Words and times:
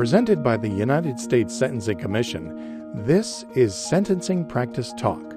Presented 0.00 0.42
by 0.42 0.56
the 0.56 0.66
United 0.66 1.20
States 1.20 1.54
Sentencing 1.54 1.98
Commission, 1.98 2.90
this 3.04 3.44
is 3.54 3.74
Sentencing 3.74 4.46
Practice 4.46 4.94
Talk, 4.96 5.34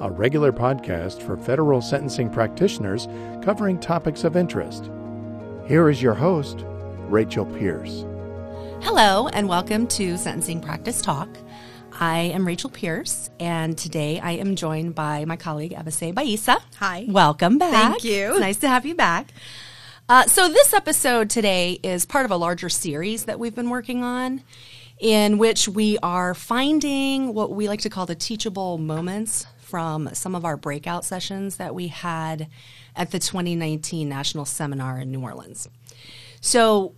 a 0.00 0.08
regular 0.08 0.52
podcast 0.52 1.20
for 1.20 1.36
federal 1.36 1.82
sentencing 1.82 2.30
practitioners 2.30 3.08
covering 3.42 3.80
topics 3.80 4.22
of 4.22 4.36
interest. 4.36 4.92
Here 5.66 5.90
is 5.90 6.00
your 6.00 6.14
host, 6.14 6.64
Rachel 7.08 7.46
Pierce. 7.46 8.04
Hello, 8.80 9.26
and 9.26 9.48
welcome 9.48 9.88
to 9.88 10.16
Sentencing 10.16 10.60
Practice 10.60 11.02
Talk. 11.02 11.28
I 11.98 12.18
am 12.18 12.46
Rachel 12.46 12.70
Pierce, 12.70 13.28
and 13.40 13.76
today 13.76 14.20
I 14.20 14.34
am 14.34 14.54
joined 14.54 14.94
by 14.94 15.24
my 15.24 15.34
colleague 15.34 15.72
Ebise 15.72 16.14
Bayisa. 16.14 16.58
Hi. 16.76 17.06
Welcome 17.08 17.58
back. 17.58 17.72
Thank 17.72 18.04
you. 18.04 18.30
It's 18.30 18.40
nice 18.40 18.58
to 18.58 18.68
have 18.68 18.86
you 18.86 18.94
back. 18.94 19.32
Uh, 20.08 20.24
so, 20.26 20.48
this 20.48 20.72
episode 20.72 21.28
today 21.28 21.80
is 21.82 22.04
part 22.06 22.24
of 22.24 22.30
a 22.30 22.36
larger 22.36 22.68
series 22.68 23.24
that 23.24 23.40
we've 23.40 23.56
been 23.56 23.70
working 23.70 24.04
on, 24.04 24.40
in 25.00 25.36
which 25.36 25.68
we 25.68 25.98
are 26.00 26.32
finding 26.32 27.34
what 27.34 27.50
we 27.52 27.66
like 27.66 27.80
to 27.80 27.90
call 27.90 28.06
the 28.06 28.14
teachable 28.14 28.78
moments 28.78 29.46
from 29.58 30.08
some 30.14 30.36
of 30.36 30.44
our 30.44 30.56
breakout 30.56 31.04
sessions 31.04 31.56
that 31.56 31.74
we 31.74 31.88
had 31.88 32.46
at 32.94 33.10
the 33.10 33.18
2019 33.18 34.08
National 34.08 34.44
Seminar 34.44 35.00
in 35.00 35.10
New 35.10 35.20
Orleans. 35.22 35.68
So, 36.40 36.94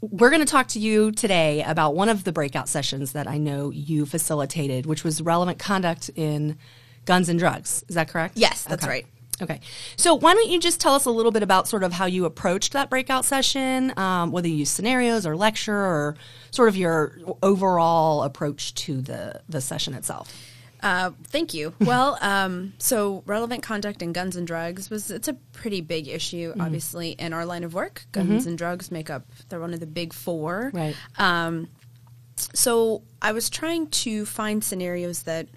we're 0.00 0.30
going 0.30 0.38
to 0.44 0.46
talk 0.50 0.68
to 0.68 0.78
you 0.78 1.10
today 1.10 1.64
about 1.64 1.96
one 1.96 2.08
of 2.08 2.22
the 2.22 2.30
breakout 2.30 2.68
sessions 2.68 3.10
that 3.12 3.26
I 3.26 3.38
know 3.38 3.70
you 3.70 4.06
facilitated, 4.06 4.86
which 4.86 5.02
was 5.02 5.20
relevant 5.20 5.58
conduct 5.58 6.10
in 6.14 6.58
guns 7.06 7.28
and 7.28 7.40
drugs. 7.40 7.84
Is 7.88 7.96
that 7.96 8.08
correct? 8.08 8.36
Yes, 8.36 8.62
that's 8.62 8.84
Okay. 8.84 8.90
right. 8.90 9.06
Okay. 9.42 9.60
So 9.96 10.14
why 10.14 10.32
don't 10.34 10.48
you 10.48 10.60
just 10.60 10.80
tell 10.80 10.94
us 10.94 11.06
a 11.06 11.10
little 11.10 11.32
bit 11.32 11.42
about 11.42 11.66
sort 11.66 11.82
of 11.82 11.92
how 11.92 12.06
you 12.06 12.24
approached 12.24 12.72
that 12.72 12.88
breakout 12.88 13.24
session, 13.24 13.92
um, 13.98 14.30
whether 14.30 14.46
you 14.48 14.54
use 14.54 14.70
scenarios 14.70 15.26
or 15.26 15.36
lecture 15.36 15.76
or 15.76 16.16
sort 16.52 16.68
of 16.68 16.76
your 16.76 17.18
overall 17.42 18.22
approach 18.22 18.74
to 18.74 19.00
the, 19.00 19.40
the 19.48 19.60
session 19.60 19.92
itself? 19.94 20.32
Uh, 20.82 21.10
thank 21.28 21.54
you. 21.54 21.72
Well, 21.80 22.18
um, 22.20 22.74
so 22.78 23.22
relevant 23.26 23.62
conduct 23.62 24.02
in 24.02 24.12
guns 24.12 24.36
and 24.36 24.46
drugs 24.46 24.90
was 24.90 25.10
it's 25.10 25.28
a 25.28 25.32
pretty 25.52 25.80
big 25.80 26.06
issue, 26.08 26.50
Mm-hmm. 26.52 26.60
obviously, 26.60 27.10
in 27.12 27.32
our 27.32 27.44
line 27.46 27.64
of 27.64 27.74
work. 27.74 28.04
Guns 28.12 28.46
and 28.46 28.56
drugs 28.58 28.90
make 28.92 29.08
up 29.10 29.24
they're 29.48 29.60
one 29.60 29.74
of 29.74 29.80
the 29.80 29.86
big 29.86 30.12
four. 30.12 30.70
Right. 30.74 30.94
Um, 31.18 31.68
so 32.36 33.02
I 33.22 33.32
was 33.32 33.48
trying 33.48 33.88
to 33.88 34.26
find 34.26 34.62
scenarios 34.62 35.22
that 35.22 35.48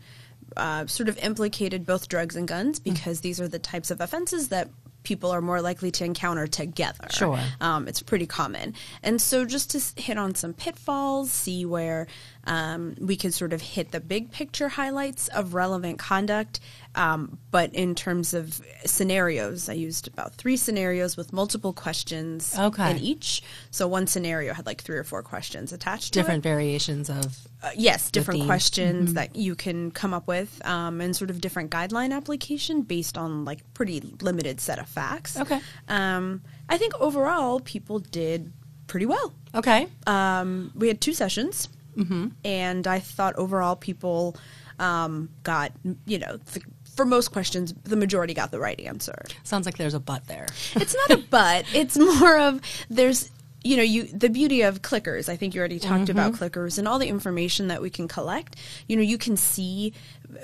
uh, 0.57 0.87
sort 0.87 1.09
of 1.09 1.17
implicated 1.19 1.85
both 1.85 2.07
drugs 2.09 2.35
and 2.35 2.45
Mm. 2.47 2.49
guns 2.49 2.79
because 2.79 3.21
these 3.21 3.39
are 3.39 3.47
the 3.47 3.59
types 3.59 3.91
of 3.91 4.01
offenses 4.01 4.49
that 4.49 4.69
people 5.03 5.31
are 5.31 5.41
more 5.41 5.61
likely 5.61 5.89
to 5.91 6.03
encounter 6.03 6.47
together. 6.47 7.07
Sure. 7.11 7.39
Um, 7.61 7.87
it's 7.87 8.01
pretty 8.01 8.25
common. 8.25 8.73
And 9.01 9.21
so 9.21 9.45
just 9.45 9.71
to 9.71 10.01
hit 10.01 10.17
on 10.17 10.35
some 10.35 10.53
pitfalls, 10.53 11.31
see 11.31 11.65
where 11.65 12.07
um, 12.47 12.95
we 12.99 13.15
could 13.15 13.33
sort 13.33 13.53
of 13.53 13.61
hit 13.61 13.91
the 13.91 13.99
big 13.99 14.31
picture 14.31 14.69
highlights 14.69 15.27
of 15.27 15.53
relevant 15.53 15.99
conduct. 15.99 16.59
Um, 16.95 17.37
but 17.51 17.71
in 17.75 17.93
terms 17.93 18.33
of 18.33 18.59
scenarios, 18.85 19.69
I 19.69 19.73
used 19.73 20.07
about 20.07 20.33
three 20.33 20.57
scenarios 20.57 21.15
with 21.15 21.31
multiple 21.31 21.71
questions 21.71 22.55
Okay. 22.57 22.89
in 22.91 22.97
each. 22.97 23.43
So 23.69 23.87
one 23.87 24.07
scenario 24.07 24.53
had 24.55 24.65
like 24.65 24.81
three 24.81 24.97
or 24.97 25.03
four 25.03 25.21
questions 25.21 25.71
attached 25.71 26.13
to 26.13 26.19
it. 26.19 26.23
Different 26.23 26.41
variations 26.43 27.09
of 27.09 27.37
Uh, 27.61 27.69
yes, 27.75 28.09
different 28.11 28.37
theme. 28.37 28.41
Mm-hmm. 28.43 28.49
questions 28.49 29.13
that 29.13 29.35
you 29.35 29.53
can 29.55 29.91
come 29.91 30.13
up 30.13 30.27
with, 30.27 30.59
um, 30.65 30.99
and 31.01 31.15
sort 31.15 31.29
of 31.29 31.39
different 31.41 31.69
guideline 31.71 32.11
application 32.15 32.81
based 32.81 33.17
on 33.17 33.45
like 33.45 33.59
pretty 33.75 33.99
limited 34.21 34.59
set 34.59 34.79
of 34.79 34.87
facts. 34.87 35.37
Okay. 35.37 35.59
Um, 35.87 36.41
I 36.69 36.77
think 36.79 36.93
overall 36.99 37.59
people 37.59 37.99
did 37.99 38.51
pretty 38.87 39.05
well. 39.05 39.33
okay. 39.53 39.87
Um, 40.07 40.71
we 40.75 40.87
had 40.87 40.99
two 41.01 41.13
sessions, 41.13 41.67
Mm-hmm. 41.97 42.27
and 42.45 42.85
I 42.87 42.99
thought 42.99 43.35
overall 43.35 43.75
people 43.75 44.37
um, 44.79 45.29
got 45.43 45.71
you 46.05 46.19
know. 46.19 46.37
The, 46.37 46.61
for 46.95 47.05
most 47.05 47.31
questions, 47.31 47.75
the 47.83 47.95
majority 47.95 48.33
got 48.33 48.49
the 48.49 48.59
right 48.59 48.79
answer. 48.79 49.23
Sounds 49.43 49.67
like 49.67 49.77
there's 49.77 49.93
a 49.93 49.99
but 49.99 50.27
there. 50.27 50.47
It's 50.73 50.95
not 50.95 51.19
a 51.19 51.23
but. 51.29 51.65
It's 51.73 51.95
more 51.95 52.39
of 52.39 52.59
there's 52.89 53.29
you 53.67 53.75
know 53.75 53.83
you 53.83 54.05
the 54.05 54.29
beauty 54.29 54.61
of 54.61 54.81
clickers. 54.81 55.27
I 55.27 55.35
think 55.35 55.53
you 55.53 55.59
already 55.59 55.79
talked 55.79 56.09
about 56.09 56.33
clickers 56.33 56.77
and 56.77 56.87
all 56.87 56.99
the 56.99 57.07
information 57.07 57.67
that 57.67 57.81
we 57.81 57.89
can 57.89 58.07
collect. 58.07 58.55
You 58.87 58.95
know 58.95 59.01
you 59.01 59.17
can 59.17 59.35
see 59.35 59.93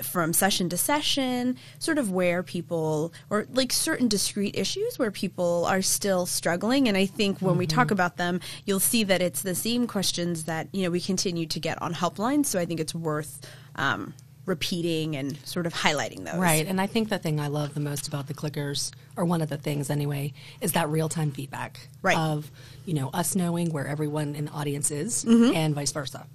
from 0.02 0.32
session 0.32 0.68
to 0.68 0.76
session 0.76 1.56
sort 1.78 1.98
of 1.98 2.10
where 2.10 2.42
people 2.42 3.12
or 3.30 3.46
like 3.52 3.72
certain 3.72 4.08
discrete 4.08 4.56
issues 4.56 4.98
where 4.98 5.10
people 5.10 5.64
are 5.66 5.82
still 5.82 6.26
struggling 6.26 6.88
and 6.88 6.96
I 6.96 7.06
think 7.06 7.40
when 7.40 7.56
we 7.56 7.66
talk 7.66 7.90
about 7.90 8.16
them 8.16 8.40
you'll 8.64 8.80
see 8.80 9.04
that 9.04 9.20
it's 9.20 9.42
the 9.42 9.54
same 9.54 9.86
questions 9.86 10.44
that 10.44 10.68
you 10.72 10.82
know 10.82 10.90
we 10.90 11.00
continue 11.00 11.46
to 11.46 11.60
get 11.60 11.80
on 11.82 11.94
helplines 11.94 12.46
so 12.46 12.58
I 12.58 12.64
think 12.64 12.80
it's 12.80 12.94
worth 12.94 13.46
um, 13.76 14.14
repeating 14.46 15.16
and 15.16 15.38
sort 15.46 15.66
of 15.66 15.72
highlighting 15.72 16.24
those. 16.24 16.36
Right. 16.36 16.66
And 16.66 16.80
I 16.80 16.86
think 16.86 17.08
the 17.08 17.18
thing 17.18 17.40
I 17.40 17.48
love 17.48 17.74
the 17.74 17.80
most 17.80 18.08
about 18.08 18.26
the 18.26 18.34
clickers, 18.34 18.90
or 19.16 19.24
one 19.24 19.40
of 19.40 19.48
the 19.48 19.56
things 19.56 19.90
anyway, 19.90 20.32
is 20.60 20.72
that 20.72 20.88
real 20.88 21.08
time 21.08 21.30
feedback 21.30 21.88
Right. 22.02 22.16
of, 22.16 22.50
you 22.84 22.94
know, 22.94 23.10
us 23.10 23.34
knowing 23.34 23.72
where 23.72 23.86
everyone 23.86 24.34
in 24.34 24.46
the 24.46 24.50
audience 24.52 24.90
is 24.90 25.24
mm-hmm. 25.24 25.54
and 25.54 25.74
vice 25.74 25.92
versa. 25.92 26.26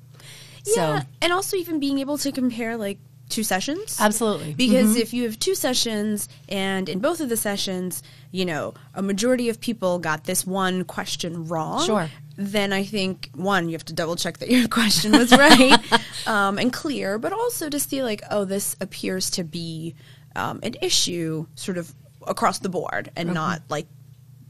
Yeah, 0.65 0.73
So 0.73 0.99
and 1.21 1.33
also 1.33 1.57
even 1.57 1.79
being 1.79 1.99
able 1.99 2.17
to 2.19 2.31
compare 2.31 2.77
like 2.77 2.97
two 3.29 3.43
sessions. 3.43 3.97
Absolutely. 3.99 4.53
Because 4.53 4.95
if 4.95 5.13
you 5.13 5.23
have 5.23 5.39
two 5.39 5.55
sessions 5.55 6.27
and 6.49 6.89
in 6.89 6.99
both 6.99 7.21
of 7.21 7.29
the 7.29 7.37
sessions, 7.37 8.03
you 8.31 8.45
know, 8.45 8.73
a 8.93 9.01
majority 9.01 9.49
of 9.49 9.61
people 9.61 9.99
got 9.99 10.25
this 10.25 10.45
one 10.45 10.83
question 10.83 11.45
wrong. 11.45 11.85
Sure. 11.85 12.09
Then 12.35 12.73
I 12.73 12.83
think 12.83 13.29
one, 13.33 13.69
you 13.69 13.73
have 13.73 13.85
to 13.85 13.93
double 13.93 14.15
check 14.15 14.39
that 14.39 14.49
your 14.49 14.67
question 14.79 15.11
was 15.11 15.31
right 15.31 15.79
um, 16.27 16.57
and 16.57 16.73
clear, 16.73 17.17
but 17.17 17.31
also 17.31 17.69
to 17.69 17.79
see 17.79 18.03
like, 18.03 18.21
oh, 18.29 18.45
this 18.45 18.75
appears 18.81 19.29
to 19.31 19.43
be 19.43 19.95
um, 20.35 20.59
an 20.63 20.75
issue 20.81 21.45
sort 21.55 21.77
of 21.77 21.93
across 22.27 22.59
the 22.59 22.69
board 22.69 23.11
and 23.15 23.33
not 23.33 23.61
like 23.69 23.87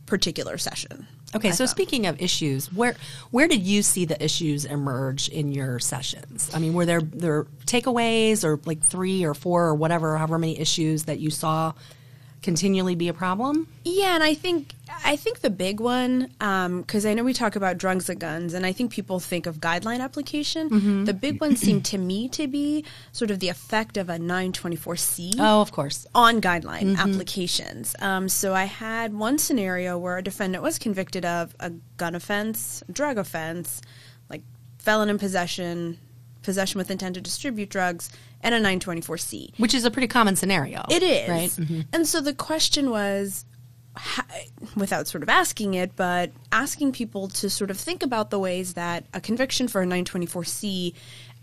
particular 0.05 0.57
session. 0.57 1.07
Okay, 1.35 1.49
I 1.49 1.51
so 1.51 1.65
thought. 1.65 1.71
speaking 1.71 2.07
of 2.07 2.19
issues, 2.21 2.71
where 2.73 2.95
where 3.31 3.47
did 3.47 3.61
you 3.61 3.83
see 3.83 4.05
the 4.05 4.21
issues 4.23 4.65
emerge 4.65 5.29
in 5.29 5.51
your 5.51 5.79
sessions? 5.79 6.49
I 6.53 6.59
mean, 6.59 6.73
were 6.73 6.85
there 6.85 7.01
there 7.01 7.43
takeaways 7.65 8.43
or 8.43 8.59
like 8.65 8.81
three 8.81 9.23
or 9.23 9.33
four 9.33 9.65
or 9.67 9.75
whatever, 9.75 10.17
however 10.17 10.39
many 10.39 10.59
issues 10.59 11.03
that 11.03 11.19
you 11.19 11.29
saw 11.29 11.73
continually 12.41 12.95
be 12.95 13.07
a 13.07 13.13
problem? 13.13 13.67
Yeah, 13.83 14.15
and 14.15 14.23
I 14.23 14.33
think 14.33 14.73
I 15.05 15.15
think 15.15 15.39
the 15.39 15.49
big 15.49 15.79
one 15.79 16.31
um, 16.41 16.81
because 16.81 17.05
I 17.05 17.13
know 17.13 17.23
we 17.23 17.33
talk 17.33 17.55
about 17.55 17.77
drugs 17.77 18.09
and 18.09 18.19
guns, 18.19 18.53
and 18.53 18.65
I 18.65 18.71
think 18.71 18.91
people 18.91 19.19
think 19.19 19.45
of 19.45 19.57
guideline 19.57 19.99
application. 19.99 20.69
Mm-hmm. 20.69 21.05
The 21.05 21.13
big 21.13 21.41
one 21.41 21.55
seemed 21.55 21.85
to 21.85 21.97
me 21.97 22.29
to 22.29 22.47
be 22.47 22.85
sort 23.11 23.31
of 23.31 23.39
the 23.39 23.49
effect 23.49 23.97
of 23.97 24.09
a 24.09 24.17
924C 24.17 25.35
Oh, 25.39 25.61
of 25.61 25.71
course. 25.71 26.05
on 26.15 26.41
guideline 26.41 26.95
mm-hmm. 26.95 27.09
applications. 27.09 27.95
Um, 27.99 28.29
so 28.29 28.53
I 28.53 28.65
had 28.65 29.13
one 29.13 29.37
scenario 29.37 29.97
where 29.97 30.17
a 30.17 30.23
defendant 30.23 30.63
was 30.63 30.79
convicted 30.79 31.25
of 31.25 31.55
a 31.59 31.71
gun 31.97 32.15
offense, 32.15 32.83
drug 32.91 33.17
offense, 33.17 33.81
like 34.29 34.43
felon 34.77 35.09
in 35.09 35.17
possession, 35.17 35.97
possession 36.41 36.77
with 36.77 36.91
intent 36.91 37.15
to 37.15 37.21
distribute 37.21 37.69
drugs, 37.69 38.09
and 38.41 38.55
a 38.55 38.59
924C. 38.59 39.59
Which 39.59 39.73
is 39.73 39.85
a 39.85 39.91
pretty 39.91 40.07
common 40.07 40.35
scenario. 40.35 40.85
It 40.89 41.03
is. 41.03 41.29
Right? 41.29 41.49
Mm-hmm. 41.49 41.81
And 41.93 42.07
so 42.07 42.21
the 42.21 42.33
question 42.33 42.89
was, 42.89 43.45
without 44.75 45.07
sort 45.07 45.23
of 45.23 45.29
asking 45.29 45.73
it, 45.73 45.95
but 45.95 46.31
asking 46.51 46.93
people 46.93 47.27
to 47.29 47.49
sort 47.49 47.71
of 47.71 47.77
think 47.77 48.03
about 48.03 48.29
the 48.29 48.39
ways 48.39 48.73
that 48.73 49.05
a 49.13 49.21
conviction 49.21 49.67
for 49.67 49.81
a 49.81 49.85
924C 49.85 50.93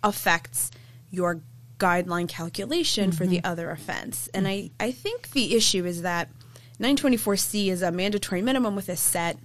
affects 0.02 0.70
your 1.10 1.40
guideline 1.78 2.28
calculation 2.28 3.12
for 3.12 3.26
the 3.26 3.36
mm-hmm. 3.38 3.46
other 3.46 3.70
offense. 3.70 4.28
And 4.32 4.48
I, 4.48 4.70
I 4.80 4.92
think 4.92 5.32
the 5.32 5.54
issue 5.54 5.84
is 5.84 6.02
that 6.02 6.30
924C 6.80 7.68
is 7.68 7.82
a 7.82 7.90
mandatory 7.90 8.42
minimum 8.42 8.76
with 8.76 8.88
a 8.88 8.96
set 8.96 9.38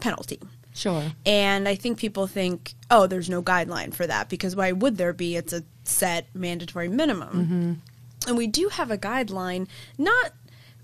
penalty. 0.00 0.40
Sure. 0.78 1.02
And 1.26 1.68
I 1.68 1.74
think 1.74 1.98
people 1.98 2.28
think, 2.28 2.74
oh, 2.88 3.08
there's 3.08 3.28
no 3.28 3.42
guideline 3.42 3.92
for 3.92 4.06
that 4.06 4.28
because 4.28 4.54
why 4.54 4.70
would 4.70 4.96
there 4.96 5.12
be? 5.12 5.34
It's 5.34 5.52
a 5.52 5.64
set 5.82 6.28
mandatory 6.34 6.88
minimum. 6.88 7.82
And 8.28 8.36
we 8.36 8.46
do 8.46 8.68
have 8.68 8.90
a 8.92 8.98
guideline, 8.98 9.66
not 9.96 10.32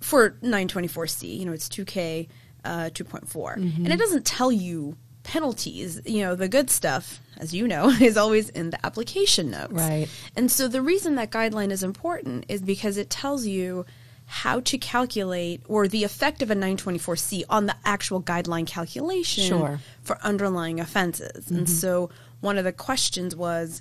for 0.01 0.31
924C, 0.43 1.39
you 1.39 1.45
know, 1.45 1.53
it's 1.53 1.69
2K 1.69 2.29
uh, 2.65 2.91
2.4. 2.93 3.55
And 3.57 3.93
it 3.93 3.99
doesn't 3.99 4.27
tell 4.27 4.51
you 4.51 4.97
penalties. 5.23 6.01
You 6.05 6.23
know, 6.23 6.35
the 6.35 6.49
good 6.49 6.71
stuff, 6.71 7.21
as 7.39 7.55
you 7.55 7.69
know, 7.69 7.89
is 8.01 8.17
always 8.17 8.49
in 8.51 8.71
the 8.71 8.85
application 8.85 9.51
notes. 9.51 9.73
Right. 9.73 10.09
And 10.37 10.51
so 10.51 10.67
the 10.69 10.83
reason 10.83 11.15
that 11.17 11.31
guideline 11.31 11.71
is 11.71 11.83
important 11.83 12.47
is 12.49 12.63
because 12.63 12.97
it 12.97 13.11
tells 13.11 13.47
you 13.47 13.87
how 14.35 14.59
to 14.59 14.77
calculate 14.77 15.63
or 15.69 15.87
the 15.87 16.03
effect 16.03 16.43
of 16.43 16.51
a 16.51 16.57
924C 16.57 17.45
on 17.49 17.67
the 17.67 17.77
actual 17.85 18.21
guideline 18.21 18.67
calculation 18.67 19.45
Sure. 19.45 19.79
for 20.03 20.19
underlying 20.23 20.81
offenses. 20.81 21.53
And 21.53 21.67
mm-hmm. 21.69 21.73
so 21.73 22.11
one 22.41 22.59
of 22.59 22.65
the 22.65 22.73
questions 22.73 23.37
was 23.37 23.81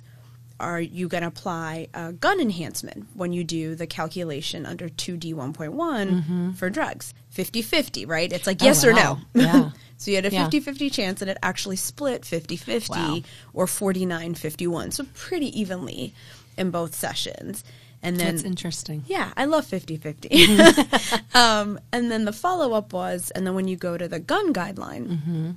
are 0.60 0.80
you 0.80 1.08
going 1.08 1.22
to 1.22 1.26
apply 1.28 1.88
a 1.92 2.12
gun 2.12 2.38
enhancement 2.40 3.08
when 3.14 3.32
you 3.32 3.42
do 3.42 3.74
the 3.74 3.88
calculation 3.88 4.64
under 4.64 4.88
2D1.1 4.88 5.54
mm-hmm. 5.74 6.52
for 6.52 6.70
drugs? 6.70 7.14
50 7.30 7.60
50, 7.60 8.06
right? 8.06 8.32
It's 8.32 8.46
like 8.46 8.62
Oh, 8.62 8.66
yes 8.66 8.84
or 8.84 8.92
no. 8.92 9.18
Yeah. 9.34 9.70
So 9.96 10.12
you 10.12 10.18
had 10.18 10.26
a 10.26 10.30
Yeah. 10.30 10.44
50 10.44 10.60
50 10.60 10.88
chance 10.90 11.20
and 11.20 11.28
it 11.28 11.38
actually 11.42 11.76
split 11.76 12.24
50 12.24 12.56
50 12.56 12.92
Wow. 12.92 13.20
or 13.52 13.66
49 13.66 14.34
51. 14.36 14.92
So 14.92 15.04
pretty 15.14 15.58
evenly 15.60 16.14
in 16.56 16.70
both 16.70 16.94
sessions. 16.94 17.64
And 18.04 18.18
then 18.18 18.36
That's 18.36 18.44
interesting. 18.44 19.02
yeah, 19.06 19.32
I 19.36 19.46
love 19.46 19.64
50 19.64 19.96
50. 19.96 20.28
um, 21.34 21.80
and 21.90 22.10
then 22.12 22.26
the 22.26 22.32
follow 22.32 22.74
up 22.74 22.92
was, 22.92 23.30
and 23.30 23.46
then 23.46 23.54
when 23.54 23.66
you 23.66 23.76
go 23.76 23.96
to 23.96 24.06
the 24.06 24.20
gun 24.20 24.52
guideline, 24.52 25.56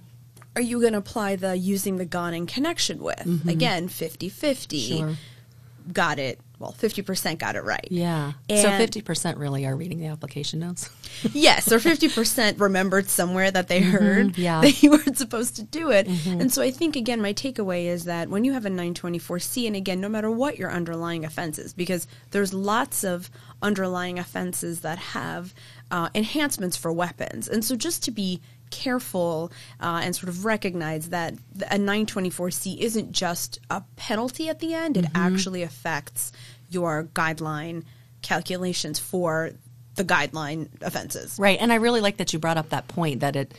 are 0.56 0.62
you 0.62 0.80
going 0.80 0.94
to 0.94 1.00
apply 1.00 1.36
the 1.36 1.56
using 1.58 1.98
the 1.98 2.06
gun 2.06 2.34
in 2.34 2.48
connection 2.48 3.04
with? 3.04 3.48
Again, 3.48 3.90
50 3.90 4.30
50. 4.30 4.80
Sure. 4.80 5.16
Got 5.92 6.20
it. 6.20 6.40
Well, 6.60 6.76
50% 6.80 7.38
got 7.38 7.56
it 7.56 7.64
right. 7.64 7.88
Yeah. 7.92 8.34
so 8.50 8.70
fifty 8.78 9.02
percent 9.02 9.38
really 9.38 9.66
are 9.68 9.76
reading 9.76 10.00
the 10.00 10.08
application 10.08 10.60
notes. 10.60 10.90
Yes, 11.34 11.72
or 11.72 11.80
50% 11.80 12.60
remembered 12.60 13.10
somewhere 13.10 13.50
that 13.50 13.68
they 13.68 13.82
heard 13.82 14.28
Mm-hmm. 14.34 14.42
yeah. 14.42 14.62
that 14.62 14.84
you 14.84 14.92
weren't 14.92 15.18
supposed 15.18 15.56
to 15.56 15.64
do 15.64 15.90
it. 15.90 16.08
And 16.28 16.52
so 16.54 16.62
I 16.62 16.70
think, 16.70 16.96
again, 16.96 17.22
my 17.22 17.34
takeaway 17.34 17.86
is 17.86 18.06
that 18.06 18.30
when 18.30 18.44
you 18.44 18.54
have 18.54 18.66
a 18.66 18.70
924C, 18.70 19.66
and 19.68 19.76
again, 19.76 20.00
no 20.00 20.10
matter 20.10 20.30
what 20.30 20.58
your 20.60 20.72
underlying 20.72 21.26
offense 21.26 21.58
is, 21.58 21.74
because 21.74 22.08
there's 22.32 22.54
lots 22.54 23.04
of 23.04 23.32
underlying 23.64 24.20
offenses 24.20 24.82
that 24.82 24.98
have 25.00 25.54
uh, 25.90 26.10
enhancements 26.14 26.78
for 26.78 26.92
weapons. 26.94 27.48
And 27.48 27.64
so 27.66 27.76
just 27.76 28.04
to 28.04 28.12
be 28.12 28.42
careful 28.70 29.52
uh, 29.80 30.02
and 30.04 30.16
sort 30.16 30.30
of 30.30 30.46
recognize 30.46 31.10
that 31.10 31.34
a 31.72 31.78
924C 31.78 32.78
isn't 32.80 33.12
just 33.12 33.60
a 33.70 33.82
penalty 33.96 34.50
at 34.50 34.60
the 34.60 34.74
end, 34.74 34.98
it 34.98 35.06
Mm-hmm. 35.06 35.16
actually 35.36 35.64
affects 35.64 36.32
your 36.70 37.06
guideline 37.14 37.84
calculations 38.22 39.00
for 39.00 39.52
the 39.96 40.04
guideline 40.04 40.68
offenses. 40.82 41.38
Right. 41.40 41.58
And 41.60 41.72
I 41.72 41.76
really 41.76 42.02
like 42.02 42.18
that 42.18 42.34
you 42.34 42.40
brought 42.40 42.58
up 42.58 42.70
that 42.70 42.88
point 42.88 43.22
that 43.22 43.36
it 43.36 43.54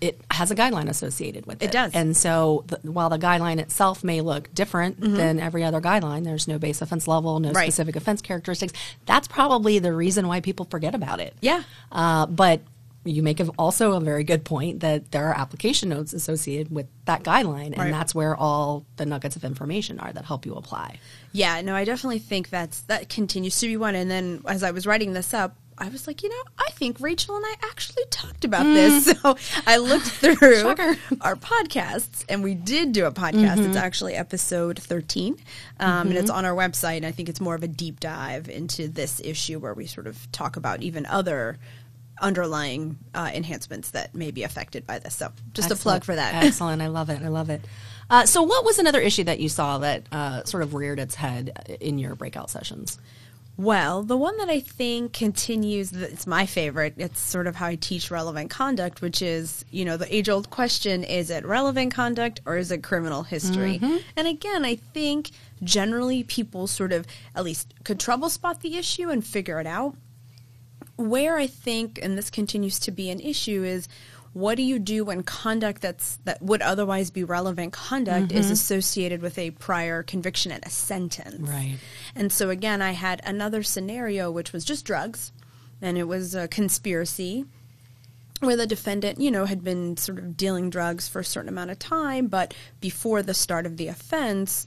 it 0.00 0.20
has 0.30 0.52
a 0.52 0.54
guideline 0.54 0.88
associated 0.88 1.44
with 1.44 1.60
it. 1.60 1.66
It 1.66 1.72
does. 1.72 1.92
And 1.92 2.16
so 2.16 2.64
while 2.82 3.08
the 3.10 3.18
guideline 3.18 3.58
itself 3.58 4.04
may 4.04 4.20
look 4.20 4.54
different 4.54 5.00
Mm-hmm. 5.00 5.16
than 5.16 5.40
every 5.40 5.64
other 5.64 5.80
guideline, 5.80 6.22
there's 6.22 6.46
no 6.46 6.56
base 6.56 6.80
offense 6.80 7.08
level, 7.08 7.40
no 7.40 7.50
Right. 7.50 7.64
specific 7.64 7.96
offense 7.96 8.22
characteristics. 8.22 8.72
That's 9.06 9.26
probably 9.26 9.80
the 9.80 9.92
reason 9.92 10.28
why 10.28 10.40
people 10.40 10.66
forget 10.70 10.94
about 10.94 11.18
it. 11.18 11.34
Yeah. 11.40 11.64
Uh, 11.90 12.26
but 12.26 12.60
you 13.08 13.22
make 13.22 13.40
also 13.58 13.92
a 13.92 14.00
very 14.00 14.24
good 14.24 14.44
point 14.44 14.80
that 14.80 15.10
there 15.12 15.28
are 15.28 15.34
application 15.34 15.88
notes 15.88 16.12
associated 16.12 16.72
with 16.72 16.86
that 17.06 17.22
guideline, 17.22 17.66
and 17.66 17.78
Right. 17.78 17.90
that's 17.92 18.14
where 18.14 18.36
all 18.36 18.84
the 18.96 19.06
nuggets 19.06 19.36
of 19.36 19.44
information 19.44 19.98
are 19.98 20.12
that 20.12 20.24
help 20.24 20.44
you 20.46 20.54
apply. 20.54 20.98
Yeah, 21.32 21.60
no, 21.62 21.74
I 21.74 21.84
definitely 21.84 22.18
think 22.18 22.50
that's 22.50 22.80
that 22.82 23.08
continues 23.08 23.58
to 23.60 23.66
be 23.66 23.76
one. 23.76 23.94
And 23.94 24.10
then 24.10 24.42
as 24.46 24.62
I 24.62 24.70
was 24.70 24.86
writing 24.86 25.12
this 25.12 25.32
up, 25.32 25.56
I 25.80 25.88
was 25.88 26.06
like, 26.06 26.22
you 26.22 26.28
know, 26.28 26.42
I 26.58 26.70
think 26.72 26.98
Rachel 27.00 27.36
and 27.36 27.44
I 27.46 27.54
actually 27.62 28.04
talked 28.10 28.44
about 28.44 28.66
hmm. 28.66 28.74
this. 28.74 29.14
So 29.18 29.36
I 29.66 29.78
looked 29.78 30.06
through 30.06 30.36
our 31.20 31.36
podcasts, 31.36 32.24
and 32.28 32.42
we 32.42 32.54
did 32.54 32.92
do 32.92 33.06
a 33.06 33.12
podcast. 33.12 33.58
It's 33.58 33.60
mm-hmm. 33.60 33.76
actually 33.76 34.14
episode 34.14 34.78
thirteen, 34.78 35.38
um, 35.80 36.08
and 36.08 36.16
it's 36.16 36.30
mm-hmm. 36.30 36.38
on 36.38 36.44
our 36.44 36.54
website. 36.54 36.98
And 36.98 37.06
I 37.06 37.12
think 37.12 37.28
it's 37.28 37.40
more 37.40 37.54
of 37.54 37.62
a 37.62 37.68
deep 37.68 38.00
dive 38.00 38.48
into 38.48 38.88
this 38.88 39.20
issue 39.24 39.58
where 39.58 39.74
we 39.74 39.86
sort 39.86 40.06
of 40.06 40.30
talk 40.30 40.56
about 40.56 40.82
even 40.82 41.06
other 41.06 41.58
underlying 42.20 42.98
uh, 43.14 43.30
enhancements 43.32 43.90
that 43.90 44.14
may 44.14 44.30
be 44.30 44.42
affected 44.42 44.86
by 44.86 44.98
this. 44.98 45.16
So 45.16 45.32
just 45.52 45.70
a 45.70 45.76
plug 45.76 46.04
for 46.04 46.14
that. 46.14 46.34
Excellent. 46.44 46.82
I 46.82 46.88
love 46.88 47.10
it. 47.10 47.22
I 47.22 47.28
love 47.28 47.50
it. 47.50 47.62
Uh, 48.10 48.24
so, 48.24 48.42
what 48.42 48.64
was 48.64 48.78
another 48.78 49.00
issue 49.00 49.24
that 49.24 49.38
you 49.38 49.50
saw 49.50 49.78
that 49.78 50.04
uh, 50.10 50.42
sort 50.44 50.62
of 50.62 50.72
reared 50.74 50.98
its 50.98 51.14
head 51.14 51.76
in 51.80 51.98
your 51.98 52.14
breakout 52.14 52.48
sessions? 52.48 52.98
Well, 53.58 54.04
the 54.04 54.16
one 54.16 54.36
that 54.38 54.48
I 54.48 54.60
think 54.60 55.12
continues, 55.12 55.92
it's 55.92 56.28
my 56.28 56.46
favorite. 56.46 56.94
It's 56.96 57.20
sort 57.20 57.48
of 57.48 57.56
how 57.56 57.66
I 57.66 57.74
teach 57.74 58.08
relevant 58.08 58.50
conduct, 58.50 59.02
which 59.02 59.20
is, 59.20 59.64
you 59.72 59.84
know, 59.84 59.96
the 59.96 60.14
age 60.14 60.28
old 60.28 60.48
question 60.48 61.02
is 61.02 61.28
it 61.28 61.44
relevant 61.44 61.92
conduct 61.92 62.40
or 62.46 62.56
is 62.56 62.70
it 62.70 62.84
criminal 62.84 63.24
history? 63.24 63.80
And 64.16 64.28
again, 64.28 64.64
I 64.64 64.76
think 64.76 65.32
generally 65.64 66.22
people 66.22 66.68
sort 66.68 66.92
of 66.92 67.04
at 67.34 67.42
least 67.42 67.74
could 67.82 67.98
trouble 67.98 68.30
spot 68.30 68.60
the 68.60 68.76
issue 68.76 69.10
and 69.10 69.26
figure 69.26 69.58
it 69.58 69.66
out. 69.66 69.96
Where 70.98 71.38
I 71.38 71.46
think, 71.46 71.98
and 72.02 72.18
this 72.18 72.28
continues 72.28 72.78
to 72.80 72.90
be 72.90 73.08
an 73.08 73.20
issue, 73.20 73.62
is 73.64 73.88
what 74.32 74.56
do 74.56 74.62
you 74.62 74.78
do 74.78 75.04
when 75.04 75.22
conduct 75.22 75.80
that's 75.80 76.18
that 76.24 76.42
would 76.42 76.60
otherwise 76.60 77.10
be 77.10 77.24
relevant 77.24 77.72
conduct 77.72 78.30
is 78.30 78.46
mm-hmm. 78.46 78.52
associated 78.52 79.22
with 79.22 79.38
a 79.38 79.50
prior 79.52 80.02
conviction 80.02 80.52
and 80.52 80.64
a 80.66 80.70
sentence? 80.70 81.48
Right. 81.48 81.78
And 82.14 82.30
so 82.30 82.50
again, 82.50 82.82
I 82.82 82.92
had 82.92 83.20
another 83.24 83.62
scenario 83.62 84.30
which 84.30 84.52
was 84.52 84.64
just 84.64 84.84
drugs, 84.84 85.32
and 85.80 85.96
it 85.96 86.04
was 86.04 86.34
a 86.34 86.46
conspiracy 86.48 87.46
where 88.40 88.56
the 88.56 88.66
defendant, 88.66 89.20
you 89.20 89.30
know, 89.30 89.46
had 89.46 89.64
been 89.64 89.96
sort 89.96 90.18
of 90.18 90.36
dealing 90.36 90.70
drugs 90.70 91.08
for 91.08 91.20
a 91.20 91.24
certain 91.24 91.48
amount 91.48 91.70
of 91.70 91.78
time, 91.78 92.28
but 92.28 92.54
before 92.80 93.22
the 93.22 93.34
start 93.34 93.66
of 93.66 93.76
the 93.76 93.88
offense, 93.88 94.66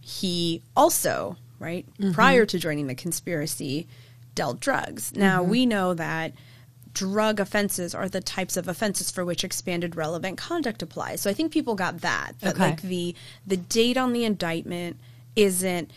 he 0.00 0.62
also, 0.76 1.36
right, 1.58 1.86
mm-hmm. 1.98 2.12
prior 2.12 2.44
to 2.46 2.58
joining 2.58 2.88
the 2.88 2.94
conspiracy, 2.94 3.86
dealt 4.34 4.60
drugs. 4.60 5.12
Now, 5.14 5.42
we 5.42 5.66
know 5.66 5.94
that 5.94 6.32
drug 6.92 7.40
offenses 7.40 7.94
are 7.94 8.08
the 8.08 8.20
types 8.20 8.56
of 8.56 8.68
offenses 8.68 9.10
for 9.10 9.24
which 9.24 9.42
expanded 9.42 9.96
relevant 9.96 10.38
conduct 10.38 10.80
applies. 10.82 11.20
So 11.20 11.28
I 11.28 11.34
think 11.34 11.52
people 11.52 11.74
got 11.74 12.00
that. 12.02 12.32
That 12.40 12.54
Okay. 12.54 12.64
like 12.70 12.82
the 12.82 13.14
the 13.46 13.56
date 13.56 13.96
on 13.96 14.12
the 14.12 14.24
indictment 14.24 14.96
isn't 15.34 15.90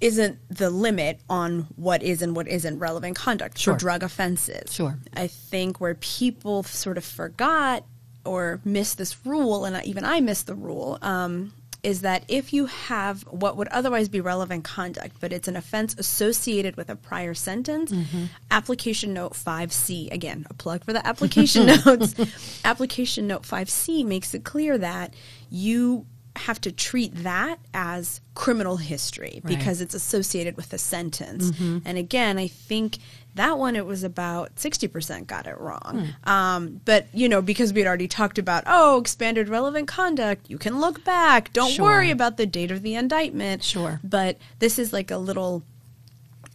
isn't 0.00 0.38
the 0.50 0.68
limit 0.70 1.20
on 1.28 1.66
what 1.76 2.02
is 2.02 2.20
and 2.20 2.36
what 2.36 2.46
isn't 2.48 2.78
relevant 2.78 3.16
conduct 3.16 3.58
Sure. 3.58 3.74
for 3.74 3.78
drug 3.80 4.02
offenses. 4.02 4.72
Sure. 4.72 4.98
I 5.14 5.26
think 5.26 5.80
where 5.80 5.94
people 5.94 6.62
sort 6.62 6.98
of 6.98 7.04
forgot 7.04 7.82
or 8.24 8.60
missed 8.64 8.98
this 8.98 9.16
rule, 9.24 9.64
and 9.64 9.82
even 9.86 10.04
I 10.04 10.20
missed 10.20 10.46
the 10.46 10.54
rule, 10.54 10.98
um, 11.00 11.52
is 11.86 12.00
that 12.00 12.24
if 12.26 12.52
you 12.52 12.66
have 12.66 13.22
what 13.30 13.56
would 13.56 13.68
otherwise 13.68 14.08
be 14.08 14.20
relevant 14.20 14.64
conduct, 14.64 15.20
but 15.20 15.32
it's 15.32 15.46
an 15.46 15.54
offense 15.54 15.94
associated 15.96 16.76
with 16.76 16.90
a 16.90 16.96
prior 16.96 17.32
sentence, 17.32 17.92
mm-hmm. 17.92 18.24
application 18.50 19.14
note 19.14 19.34
5C, 19.34 20.12
again, 20.12 20.44
a 20.50 20.54
plug 20.54 20.84
for 20.84 20.92
the 20.92 21.06
application 21.06 21.66
notes, 21.86 22.16
application 22.64 23.28
note 23.28 23.42
5C 23.42 24.04
makes 24.04 24.34
it 24.34 24.42
clear 24.42 24.76
that 24.76 25.14
you 25.48 26.06
have 26.38 26.60
to 26.62 26.72
treat 26.72 27.14
that 27.22 27.58
as 27.74 28.20
criminal 28.34 28.76
history 28.76 29.40
Right. 29.44 29.56
because 29.58 29.80
it's 29.80 29.94
associated 29.94 30.56
with 30.56 30.72
a 30.72 30.78
sentence. 30.78 31.50
And 31.58 31.96
again, 31.98 32.38
I 32.38 32.48
think 32.48 32.98
that 33.34 33.58
one 33.58 33.76
it 33.76 33.84
was 33.86 34.02
about 34.02 34.56
60% 34.56 35.26
got 35.26 35.46
it 35.46 35.58
wrong. 35.60 36.08
Um, 36.24 36.80
but, 36.84 37.06
you 37.12 37.28
know, 37.28 37.42
because 37.42 37.72
we 37.72 37.80
had 37.80 37.86
already 37.88 38.08
talked 38.08 38.38
about, 38.38 38.64
oh, 38.66 38.98
expanded 39.00 39.48
relevant 39.48 39.88
conduct, 39.88 40.48
you 40.48 40.58
can 40.58 40.80
look 40.80 41.04
back. 41.04 41.52
Don't 41.52 41.70
Sure. 41.72 41.84
worry 41.84 42.10
about 42.10 42.36
the 42.38 42.46
date 42.46 42.70
of 42.70 42.82
the 42.82 42.94
indictment. 42.94 43.62
Sure. 43.62 44.00
But 44.02 44.38
this 44.58 44.78
is 44.78 44.92
like 44.92 45.10
a 45.10 45.18
little 45.18 45.62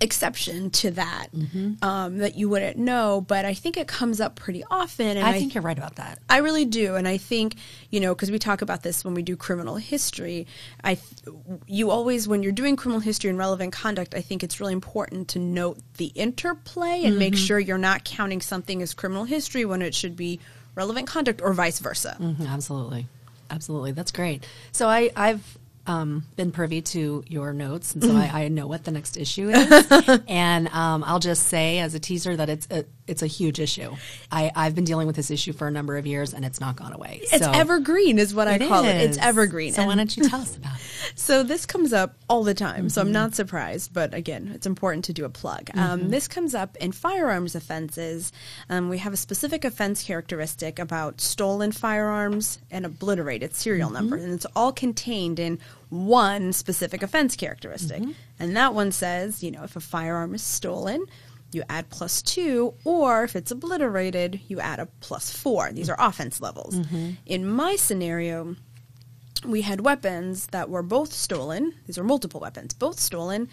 exception 0.02 0.70
to 0.72 0.92
that 0.92 1.28
um, 1.82 2.18
that 2.18 2.36
you 2.36 2.50
wouldn't 2.50 2.78
know. 2.78 3.22
But 3.22 3.46
I 3.46 3.54
think 3.54 3.78
it 3.78 3.88
comes 3.88 4.20
up 4.20 4.36
pretty 4.36 4.64
often. 4.70 5.18
And 5.18 5.26
I 5.26 5.40
think 5.40 5.54
you're 5.56 5.62
right 5.62 5.78
about 5.78 5.96
that. 5.96 6.20
I 6.30 6.38
really 6.38 6.66
do, 6.66 6.96
and 6.96 7.08
I 7.08 7.18
think 7.18 7.56
you 7.90 8.00
know 8.00 8.14
because 8.14 8.32
we 8.32 8.40
talk 8.40 8.62
about 8.62 8.84
this 8.84 9.06
when 9.06 9.14
we 9.14 9.22
do 9.22 9.38
criminal 9.38 9.76
history. 9.76 10.48
I, 10.84 10.98
you 11.68 11.92
always 11.92 12.28
when 12.28 12.44
you're 12.44 12.52
doing 12.52 12.76
criminal 12.76 13.00
history 13.00 13.30
and 13.30 13.40
relevant 13.40 13.72
conduct, 13.74 14.16
I 14.16 14.22
think 14.22 14.44
it's 14.44 14.60
really 14.60 14.74
important 14.74 15.30
to 15.30 15.40
note 15.40 15.78
the 15.98 16.08
interplay 16.08 17.04
and 17.06 17.18
make 17.20 17.36
sure 17.36 17.60
you're 17.60 17.78
not 17.78 18.04
counting 18.04 18.42
something 18.42 18.82
as 18.82 18.94
criminal 18.94 19.24
history 19.24 19.66
when 19.66 19.82
it 19.82 19.94
should 19.96 20.16
be 20.16 20.40
relevant 20.76 21.08
conduct 21.08 21.42
or 21.42 21.54
vice 21.54 21.80
versa. 21.80 22.18
Mhm, 22.20 22.48
absolutely, 22.48 23.08
absolutely. 23.50 23.92
That's 23.92 24.12
great. 24.12 24.46
So 24.72 24.88
I, 24.88 25.12
I've 25.16 25.58
um, 25.88 26.26
been 26.36 26.52
privy 26.52 26.82
to 26.82 27.24
your 27.28 27.54
notes, 27.54 27.94
and 27.94 28.04
so 28.04 28.16
I, 28.16 28.44
I 28.44 28.48
know 28.50 28.68
what 28.68 28.84
the 28.84 28.92
next 28.92 29.18
issue 29.18 29.50
is. 29.50 29.88
and 30.28 30.68
um, 30.70 31.04
I'll 31.06 31.20
just 31.20 31.48
say, 31.48 31.80
as 31.80 31.96
a 31.96 32.00
teaser, 32.00 32.36
that 32.36 32.50
it's 32.50 32.68
a 32.70 32.86
it's 33.08 33.22
a 33.24 33.28
huge 33.28 33.60
issue. 33.60 33.96
I, 34.32 34.52
I've 34.56 34.76
been 34.76 34.84
dealing 34.86 35.08
with 35.08 35.16
this 35.16 35.32
issue 35.32 35.54
for 35.54 35.68
a 35.68 35.72
number 35.72 35.98
of 35.98 36.06
years, 36.06 36.34
and 36.34 36.46
it's 36.46 36.60
not 36.60 36.76
gone 36.76 36.94
away. 36.94 37.20
It's 37.24 37.44
So- 37.44 37.52
evergreen, 37.52 38.20
is 38.20 38.34
what 38.34 38.48
I 38.48 38.58
call 38.60 38.86
it. 38.86 38.96
It's 38.96 39.18
evergreen. 39.18 39.74
So 39.74 39.86
why 39.86 39.96
don't 39.96 40.16
you 40.16 40.28
tell 40.30 40.42
us 40.42 40.56
about 40.56 40.76
it? 40.76 40.81
So 41.16 41.44
this 41.44 41.66
comes 41.66 41.94
up 41.94 42.16
all 42.30 42.44
the 42.44 42.54
time, 42.54 42.90
so 42.90 43.02
Mm-hmm. 43.02 43.08
I'm 43.08 43.14
not 43.14 43.36
surprised. 43.36 43.94
But 43.94 44.14
again, 44.14 44.52
it's 44.54 44.66
important 44.66 45.06
to 45.06 45.14
do 45.14 45.26
a 45.26 45.30
plug. 45.30 45.66
Mm-hmm. 45.66 45.80
Um, 45.80 46.10
this 46.10 46.28
comes 46.28 46.54
up 46.56 46.78
in 46.78 46.92
firearms 46.92 47.56
offenses. 47.56 48.32
Um, 48.70 48.90
we 48.90 48.98
have 49.00 49.14
a 49.14 49.18
specific 49.18 49.66
offense 49.66 50.04
characteristic 50.04 50.80
about 50.80 51.22
stolen 51.22 51.72
firearms 51.72 52.60
and 52.70 52.86
obliterated 52.86 53.56
serial 53.56 53.90
Mm-hmm. 53.90 53.94
number, 53.96 54.16
and 54.18 54.34
it's 54.34 54.46
all 54.56 54.72
contained 54.72 55.40
in 55.40 55.60
one 55.90 56.54
specific 56.54 57.04
offense 57.04 57.36
characteristic. 57.36 58.02
Mm-hmm. 58.02 58.12
And 58.40 58.56
that 58.58 58.74
one 58.74 58.92
says, 58.92 59.44
you 59.44 59.52
know, 59.52 59.64
if 59.64 59.76
a 59.76 59.80
firearm 59.82 60.34
is 60.36 60.44
stolen. 60.44 61.06
You 61.54 61.64
add 61.68 61.90
plus 61.90 62.22
two, 62.22 62.74
or 62.86 63.26
if 63.26 63.36
it's 63.36 63.52
obliterated, 63.52 64.40
you 64.48 64.62
add 64.62 64.80
a 64.80 64.86
plus 65.02 65.30
four. 65.36 65.70
These 65.74 65.90
are 65.90 65.98
offense 66.00 66.40
levels. 66.40 66.76
Mm-hmm. 66.76 67.10
In 67.26 67.46
my 67.46 67.76
scenario, 67.76 68.56
we 69.46 69.62
had 69.62 69.82
weapons 69.82 70.48
that 70.48 70.70
were 70.70 70.84
both 70.84 71.12
stolen. 71.14 71.74
These 71.88 71.98
are 71.98 72.04
multiple 72.04 72.40
weapons, 72.40 72.74
both 72.74 73.00
stolen, 73.00 73.50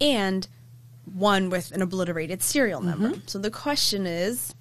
and 0.00 0.46
one 1.04 1.48
with 1.50 1.70
an 1.72 1.82
obliterated 1.82 2.42
serial 2.42 2.80
number. 2.80 3.08
So 3.26 3.38
the 3.38 3.50
question 3.50 4.06
is, 4.06 4.54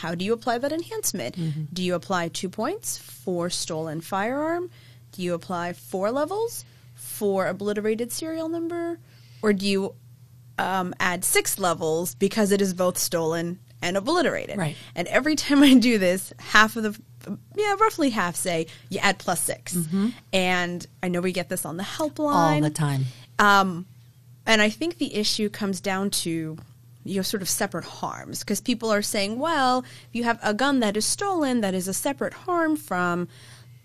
how 0.00 0.14
do 0.14 0.24
you 0.24 0.32
apply 0.32 0.58
that 0.58 0.72
enhancement? 0.72 1.34
Do 1.74 1.82
you 1.82 1.94
apply 1.94 2.28
two 2.28 2.48
points 2.48 2.98
for 2.98 3.50
stolen 3.50 4.00
firearm? 4.00 4.70
Do 5.12 5.22
you 5.22 5.34
apply 5.34 5.72
four 5.72 6.10
levels 6.12 6.64
for 6.94 7.46
obliterated 7.48 8.12
serial 8.12 8.48
number? 8.48 8.98
Or 9.42 9.52
do 9.52 9.66
you 9.66 9.94
um, 10.58 10.94
add 11.00 11.24
six 11.24 11.58
levels 11.58 12.14
because 12.14 12.52
it 12.52 12.60
is 12.60 12.72
both 12.74 12.98
stolen 12.98 13.58
and 13.82 13.96
obliterated? 13.96 14.58
Right. 14.58 14.76
And 14.94 15.08
every 15.08 15.36
time 15.36 15.62
I 15.62 15.74
do 15.74 15.98
this, 15.98 16.32
half 16.38 16.76
of 16.76 16.82
the, 16.82 17.38
yeah, 17.56 17.74
roughly 17.80 18.10
half 18.10 18.36
say 18.36 18.66
you 18.88 18.98
add 18.98 19.18
plus 19.18 19.40
6 19.42 19.76
And 20.32 20.86
I 21.02 21.08
know 21.08 21.20
we 21.20 21.32
get 21.32 21.48
this 21.48 21.64
on 21.64 21.76
the 21.76 21.82
helpline 21.84 22.54
All 22.56 22.60
the 22.60 22.70
time. 22.70 23.04
um, 23.38 23.86
and 24.46 24.60
I 24.62 24.70
think 24.70 24.98
the 24.98 25.14
issue 25.14 25.48
comes 25.50 25.80
down 25.80 26.10
to 26.10 26.56
you 27.04 27.16
know 27.16 27.22
sort 27.22 27.42
of 27.42 27.48
separate 27.48 27.84
harms 27.84 28.40
because 28.40 28.60
people 28.60 28.90
are 28.90 29.02
saying, 29.02 29.38
well, 29.38 29.80
if 29.80 30.08
you 30.12 30.24
have 30.24 30.38
a 30.42 30.52
gun 30.54 30.80
that 30.80 30.96
is 30.96 31.04
stolen, 31.06 31.60
that 31.60 31.74
is 31.74 31.88
a 31.88 31.94
separate 31.94 32.32
harm 32.34 32.76
from 32.76 33.28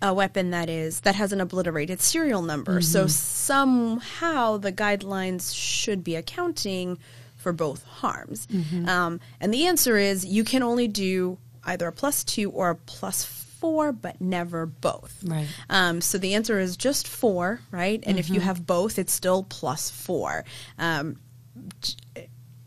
a 0.02 0.12
weapon 0.12 0.50
that 0.50 0.68
is 0.68 1.00
that 1.00 1.14
has 1.14 1.32
an 1.32 1.40
obliterated 1.40 2.00
serial 2.00 2.42
number. 2.42 2.80
So 2.82 3.06
somehow 3.06 4.56
the 4.58 4.72
guidelines 4.72 5.54
should 5.54 6.02
be 6.04 6.16
accounting 6.16 6.98
for 7.46 7.52
both 7.52 7.84
harms. 7.84 8.48
Um, 8.88 9.20
and 9.40 9.54
the 9.54 9.66
answer 9.68 9.96
is 9.96 10.24
you 10.26 10.42
can 10.42 10.64
only 10.64 10.88
do 10.88 11.38
either 11.64 11.86
a 11.86 11.92
plus 11.92 12.24
two 12.24 12.50
or 12.50 12.70
a 12.70 12.74
plus 12.74 13.24
four, 13.24 13.92
but 13.92 14.20
never 14.20 14.66
both. 14.66 15.16
Right. 15.24 15.46
Um, 15.70 16.00
so 16.00 16.18
the 16.18 16.34
answer 16.34 16.58
is 16.58 16.76
just 16.76 17.06
four, 17.06 17.60
right? 17.70 18.02
And 18.04 18.18
if 18.18 18.28
you 18.30 18.36
Mm-hmm. 18.40 18.46
have 18.46 18.66
both, 18.66 18.98
it's 18.98 19.12
still 19.12 19.44
plus 19.44 19.90
four. 19.90 20.44
Um, 20.76 21.18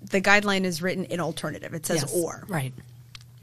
the 0.02 0.22
guideline 0.22 0.64
is 0.64 0.82
written 0.82 1.04
in 1.04 1.20
alternative. 1.20 1.74
It 1.74 1.86
says 1.86 2.04
Yes. 2.04 2.14
or, 2.16 2.46
Right. 2.48 2.72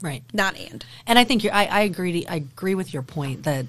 Right. 0.01 0.23
not 0.33 0.57
and. 0.57 0.83
And 1.05 1.19
I 1.19 1.23
think 1.23 1.43
you're, 1.43 1.53
I, 1.53 1.65
I 1.65 1.81
agree. 1.81 2.21
To, 2.23 2.31
I 2.31 2.35
agree 2.37 2.73
with 2.73 2.93
your 2.95 3.03
point 3.03 3.43
that 3.43 3.67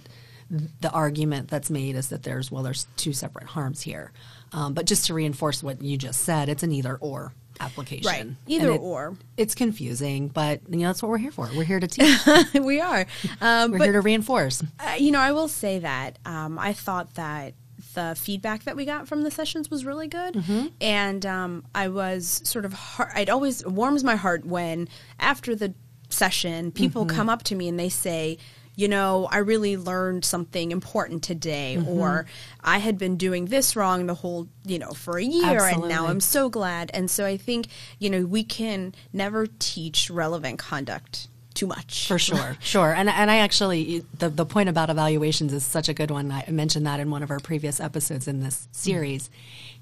the 0.80 0.90
argument 0.90 1.48
that's 1.48 1.68
made 1.68 1.96
is 1.96 2.08
that 2.08 2.22
there's 2.22 2.50
well, 2.50 2.62
there's 2.62 2.86
two 2.96 3.12
separate 3.12 3.44
harms 3.48 3.82
here. 3.82 4.10
Um, 4.50 4.72
but 4.72 4.86
just 4.86 5.06
to 5.08 5.14
reinforce 5.14 5.62
what 5.62 5.82
you 5.82 5.98
just 5.98 6.22
said, 6.22 6.48
it's 6.48 6.62
an 6.62 6.72
either 6.72 6.96
or 6.96 7.32
application. 7.60 8.06
Right. 8.06 8.26
Either 8.46 8.72
it- 8.72 8.80
or. 8.80 9.16
It's 9.36 9.54
confusing, 9.54 10.28
but 10.28 10.60
you 10.68 10.78
know 10.78 10.86
that's 10.88 11.02
what 11.02 11.08
we're 11.10 11.18
here 11.18 11.30
for. 11.32 11.48
We're 11.56 11.64
here 11.64 11.80
to 11.80 11.86
teach. 11.88 12.18
we 12.54 12.80
are. 12.80 13.06
Um, 13.40 13.72
We're 13.72 13.78
but 13.78 13.84
here 13.84 13.92
to 13.94 14.00
reinforce. 14.00 14.62
Uh, 14.80 14.94
you 14.98 15.10
know, 15.12 15.20
I 15.20 15.32
will 15.32 15.48
say 15.48 15.78
that 15.80 16.18
um, 16.24 16.58
I 16.58 16.72
thought 16.72 17.14
that 17.14 17.54
the 17.94 18.16
feedback 18.20 18.64
that 18.64 18.76
we 18.76 18.84
got 18.84 19.08
from 19.08 19.22
the 19.22 19.30
sessions 19.30 19.70
was 19.70 19.84
really 19.84 20.08
good, 20.08 20.34
Mm-hmm. 20.34 20.66
and 20.80 21.24
um, 21.26 21.64
I 21.74 21.88
was 21.88 22.40
sort 22.44 22.64
of. 22.64 22.72
Heart- 22.72 23.12
I'd 23.14 23.30
always 23.30 23.64
warms 23.66 24.02
my 24.04 24.16
heart 24.16 24.44
when 24.44 24.88
after 25.20 25.54
the 25.54 25.74
session 26.10 26.72
people 26.72 27.04
Mm-hmm. 27.06 27.16
come 27.16 27.28
up 27.28 27.42
to 27.44 27.54
me 27.54 27.68
and 27.68 27.78
they 27.78 27.88
say. 27.88 28.38
You 28.78 28.86
know, 28.86 29.26
I 29.30 29.38
really 29.38 29.76
learned 29.76 30.24
something 30.24 30.70
important 30.70 31.24
today, 31.24 31.76
Mm-hmm. 31.78 31.88
or 31.88 32.26
I 32.62 32.78
had 32.78 32.96
been 32.96 33.16
doing 33.16 33.46
this 33.46 33.74
wrong 33.74 34.06
the 34.06 34.14
whole, 34.14 34.46
you 34.64 34.78
know, 34.78 34.92
for 34.92 35.18
a 35.18 35.24
year, 35.24 35.64
and 35.64 35.88
now 35.88 36.06
I'm 36.06 36.20
so 36.20 36.48
glad. 36.48 36.90
And 36.94 37.10
so 37.10 37.26
I 37.26 37.36
think, 37.36 37.66
you 37.98 38.08
know, 38.08 38.24
we 38.24 38.44
can 38.44 38.94
never 39.12 39.48
teach 39.58 40.10
relevant 40.10 40.60
conduct 40.60 41.26
too 41.58 41.66
much. 41.66 42.06
For 42.06 42.18
sure, 42.18 42.56
sure. 42.60 42.94
And 42.94 43.08
and 43.08 43.30
I 43.30 43.38
actually 43.38 44.04
the 44.18 44.28
the 44.28 44.46
point 44.46 44.68
about 44.68 44.90
evaluations 44.90 45.52
is 45.52 45.64
such 45.64 45.88
a 45.88 45.94
good 45.94 46.10
one. 46.10 46.30
I 46.30 46.44
mentioned 46.48 46.86
that 46.86 47.00
in 47.00 47.10
one 47.10 47.22
of 47.22 47.30
our 47.30 47.40
previous 47.40 47.80
episodes 47.80 48.28
in 48.28 48.40
this 48.40 48.56
mm-hmm. 48.56 48.72
series. 48.72 49.30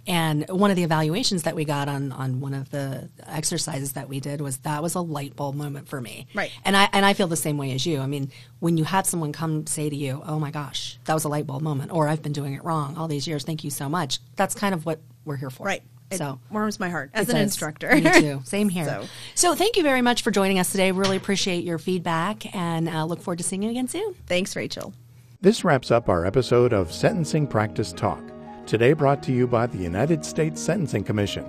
And 0.09 0.49
one 0.49 0.71
of 0.71 0.76
the 0.76 0.85
evaluations 0.85 1.42
that 1.42 1.56
we 1.56 1.64
got 1.64 1.88
on 1.88 2.12
on 2.12 2.40
one 2.40 2.54
of 2.54 2.71
the 2.71 3.09
exercises 3.26 3.95
that 3.95 4.09
we 4.09 4.21
did 4.21 4.40
was 4.40 4.59
that 4.59 4.80
was 4.80 4.95
a 4.95 5.00
light 5.00 5.35
bulb 5.35 5.56
moment 5.56 5.88
for 5.88 6.00
me. 6.00 6.28
Right. 6.33 6.52
And 6.64 6.76
I 6.76 6.88
and 6.92 7.04
I 7.04 7.12
feel 7.12 7.26
the 7.26 7.37
same 7.37 7.59
way 7.59 7.73
as 7.73 7.85
you. 7.85 8.00
I 8.00 8.06
mean, 8.06 8.30
when 8.61 8.76
you 8.78 8.85
have 8.85 9.04
someone 9.04 9.33
come 9.33 9.66
say 9.66 9.90
to 9.90 9.97
you, 9.97 10.23
"Oh 10.25 10.38
my 10.38 10.50
gosh, 10.50 10.99
that 11.04 11.14
was 11.14 11.25
a 11.25 11.28
light 11.28 11.47
bulb 11.47 11.62
moment," 11.62 11.92
or 11.92 12.09
"I've 12.09 12.23
been 12.23 12.33
doing 12.33 12.54
it 12.54 12.64
wrong 12.64 12.97
all 12.97 13.09
these 13.09 13.26
years. 13.26 13.45
Thank 13.45 13.64
you 13.64 13.71
so 13.71 13.88
much." 13.88 14.21
That's 14.37 14.54
kind 14.54 14.75
of 14.75 14.87
what 14.87 15.00
we're 15.25 15.37
here 15.37 15.50
for. 15.50 15.66
Right. 15.66 15.83
It 16.10 16.18
So 16.18 16.38
warms 16.50 16.78
my 16.78 16.88
heart 16.88 17.10
as 17.14 17.28
an 17.28 17.34
does. 17.36 17.42
instructor. 17.44 17.94
Me 17.94 18.02
too. 18.20 18.40
Same 18.44 18.68
here. 18.68 18.84
So- 18.84 19.04
So. 19.34 19.54
thank 19.54 19.76
you 19.76 19.82
very 19.82 20.02
much 20.02 20.22
for 20.22 20.30
joining 20.30 20.58
us 20.58 20.70
today. 20.70 20.92
Really 20.92 21.16
appreciate 21.16 21.64
your 21.64 21.78
feedback 21.78 22.54
and 22.54 22.88
uh, 22.88 23.04
look 23.04 23.20
forward 23.22 23.38
to 23.38 23.44
seeing 23.44 23.62
you 23.62 23.70
again 23.70 23.88
soon. 23.88 24.14
Thanks, 24.26 24.54
Rachel. 24.54 24.94
This 25.40 25.64
wraps 25.64 25.90
up 25.90 26.08
our 26.08 26.25
episode 26.25 26.72
of 26.72 26.92
Sentencing 26.92 27.46
Practice 27.46 27.92
Talk, 27.92 28.22
today 28.66 28.92
brought 28.92 29.22
to 29.25 29.32
you 29.32 29.46
by 29.46 29.66
the 29.66 29.78
United 29.78 30.25
States 30.25 30.60
Sentencing 30.60 31.04
Commission. 31.04 31.44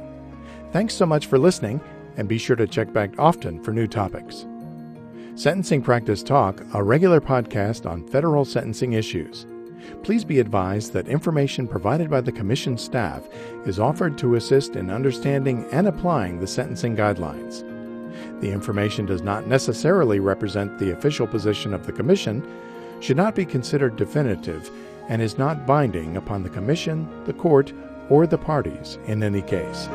Thanks 0.71 0.93
so 0.93 1.05
much 1.05 1.27
for 1.27 1.37
listening, 1.37 1.79
and 2.17 2.27
be 2.27 2.37
sure 2.37 2.55
to 2.55 2.67
check 2.67 2.91
back 2.91 3.11
often 3.17 3.63
for 3.63 3.71
new 3.71 3.87
topics. 3.87 4.45
Sentencing 5.35 5.83
Practice 5.83 6.23
Talk, 6.23 6.61
a 6.73 6.83
regular 6.83 7.21
podcast 7.21 7.89
on 7.89 8.07
federal 8.07 8.43
sentencing 8.43 8.93
issues. 8.93 9.45
Please 10.03 10.23
be 10.23 10.39
advised 10.39 10.93
that 10.93 11.07
information 11.07 11.67
provided 11.67 12.09
by 12.09 12.21
the 12.21 12.31
Commission 12.31 12.77
staff 12.77 13.27
is 13.65 13.79
offered 13.79 14.17
to 14.17 14.35
assist 14.35 14.75
in 14.75 14.89
understanding 14.89 15.65
and 15.71 15.87
applying 15.87 16.39
the 16.39 16.47
sentencing 16.47 16.95
guidelines. 16.95 17.63
The 18.41 18.51
information 18.51 19.05
does 19.05 19.21
not 19.21 19.47
necessarily 19.47 20.19
represent 20.19 20.77
the 20.77 20.91
official 20.91 21.27
position 21.27 21.73
of 21.73 21.85
the 21.85 21.93
Commission, 21.93 22.45
should 22.99 23.17
not 23.17 23.35
be 23.35 23.45
considered 23.45 23.95
definitive, 23.95 24.69
and 25.09 25.21
is 25.21 25.37
not 25.37 25.65
binding 25.65 26.17
upon 26.17 26.43
the 26.43 26.49
Commission, 26.49 27.07
the 27.25 27.33
Court, 27.33 27.73
or 28.09 28.27
the 28.27 28.37
parties 28.37 28.97
in 29.05 29.23
any 29.23 29.41
case. 29.41 29.87